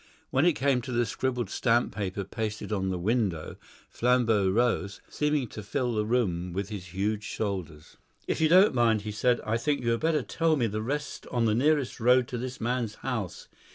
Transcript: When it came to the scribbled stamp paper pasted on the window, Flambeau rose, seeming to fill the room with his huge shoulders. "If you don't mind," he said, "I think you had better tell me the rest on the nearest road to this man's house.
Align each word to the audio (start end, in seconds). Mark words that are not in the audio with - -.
When 0.31 0.45
it 0.47 0.53
came 0.53 0.81
to 0.81 0.91
the 0.91 1.05
scribbled 1.05 1.51
stamp 1.51 1.93
paper 1.93 2.23
pasted 2.23 2.71
on 2.73 2.89
the 2.89 2.97
window, 2.97 3.57
Flambeau 3.87 4.49
rose, 4.49 4.99
seeming 5.07 5.47
to 5.49 5.61
fill 5.61 5.93
the 5.93 6.07
room 6.07 6.53
with 6.53 6.69
his 6.69 6.85
huge 6.87 7.21
shoulders. 7.23 7.97
"If 8.27 8.41
you 8.41 8.49
don't 8.49 8.73
mind," 8.73 9.01
he 9.01 9.11
said, 9.11 9.39
"I 9.45 9.57
think 9.57 9.83
you 9.83 9.91
had 9.91 9.99
better 9.99 10.23
tell 10.23 10.55
me 10.55 10.65
the 10.65 10.81
rest 10.81 11.27
on 11.29 11.45
the 11.45 11.53
nearest 11.53 11.99
road 11.99 12.27
to 12.29 12.39
this 12.39 12.59
man's 12.59 12.95
house. 13.05 13.47